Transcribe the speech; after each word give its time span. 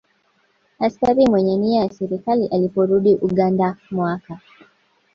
Askari 0.79 1.27
Mwenye 1.29 1.57
Nia 1.57 1.81
ya 1.81 1.89
Serikali 1.89 2.47
Aliporudi 2.47 3.15
Uganda 3.15 3.77
mwaka 3.91 4.39